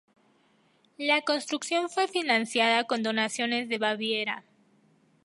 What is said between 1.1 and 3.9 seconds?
construcción fue financiada con donaciones de